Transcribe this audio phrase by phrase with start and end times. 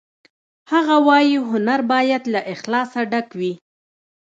[0.71, 3.53] هغه وایی هنر باید له اخلاصه ډک وي